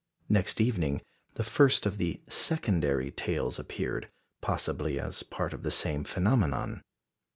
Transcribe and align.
Next 0.29 0.59
evening, 0.59 1.03
the 1.35 1.43
first 1.43 1.85
of 1.85 1.99
the 1.99 2.19
"secondary" 2.27 3.11
tails 3.11 3.59
appeared, 3.59 4.09
possibly 4.41 4.99
as 4.99 5.21
part 5.21 5.53
of 5.53 5.61
the 5.61 5.69
same 5.69 6.03
phenomenon. 6.05 6.81